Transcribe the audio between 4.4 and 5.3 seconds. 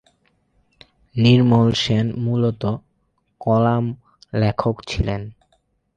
লেখক ছিলেন।